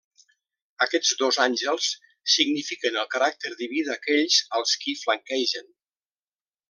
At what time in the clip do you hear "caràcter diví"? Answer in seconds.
3.17-3.85